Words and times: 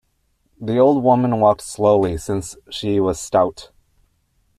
The 0.59 0.79
old 0.79 1.03
woman 1.03 1.39
walked 1.39 1.61
slowly, 1.61 2.17
since 2.17 2.57
she 2.71 2.99
was 2.99 3.19
stout. 3.19 3.69